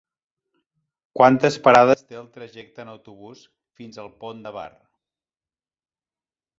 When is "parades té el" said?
1.67-2.27